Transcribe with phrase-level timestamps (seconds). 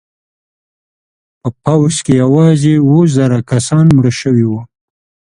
[1.41, 4.61] په پوځ کې یوازې اوه زره کسان مړه شوي وو.